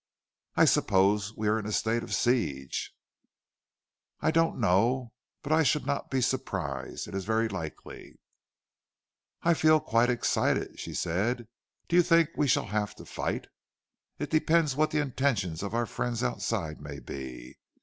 [0.55, 2.95] "I suppose we are in a state of siege?"
[4.19, 7.07] "I don't know, but I should not be surprised.
[7.07, 8.17] It is very likely."
[9.43, 11.47] "I feel quite excited," she said.
[11.87, 13.45] "Do you think we shall have to fight?"
[14.17, 17.59] "It depends what the intentions of our friends outside may be.